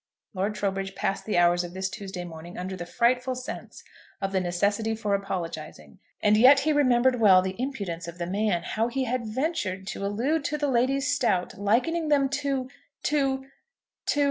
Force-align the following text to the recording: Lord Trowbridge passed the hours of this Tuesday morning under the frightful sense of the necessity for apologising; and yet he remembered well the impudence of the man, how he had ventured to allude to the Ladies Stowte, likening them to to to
Lord 0.33 0.55
Trowbridge 0.55 0.95
passed 0.95 1.27
the 1.27 1.37
hours 1.37 1.63
of 1.63 1.75
this 1.75 1.87
Tuesday 1.87 2.23
morning 2.23 2.57
under 2.57 2.75
the 2.75 2.87
frightful 2.87 3.35
sense 3.35 3.83
of 4.19 4.31
the 4.31 4.39
necessity 4.39 4.95
for 4.95 5.13
apologising; 5.13 5.99
and 6.23 6.35
yet 6.35 6.61
he 6.61 6.73
remembered 6.73 7.19
well 7.19 7.43
the 7.43 7.55
impudence 7.61 8.07
of 8.07 8.17
the 8.17 8.25
man, 8.25 8.63
how 8.63 8.87
he 8.87 9.03
had 9.03 9.27
ventured 9.27 9.85
to 9.85 10.03
allude 10.03 10.43
to 10.45 10.57
the 10.57 10.69
Ladies 10.69 11.05
Stowte, 11.07 11.55
likening 11.55 12.07
them 12.09 12.29
to 12.29 12.67
to 13.03 13.45
to 14.07 14.19